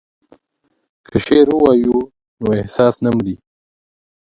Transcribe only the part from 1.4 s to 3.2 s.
ووایو نو احساس نه